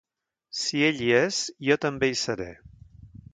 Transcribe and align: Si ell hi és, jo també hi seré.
Si 0.59 0.81
ell 0.87 1.03
hi 1.07 1.09
és, 1.17 1.41
jo 1.67 1.79
també 1.85 2.11
hi 2.11 2.17
seré. 2.23 2.49